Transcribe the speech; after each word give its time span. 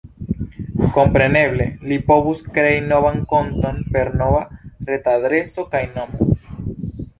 Kompreneble, 0.95 1.67
li 1.91 1.99
povus 2.07 2.41
krei 2.55 2.81
novan 2.87 3.21
konton 3.35 3.79
per 3.93 4.13
nova 4.23 4.43
retadreso 4.91 5.69
kaj 5.77 5.87
nomo. 5.95 6.33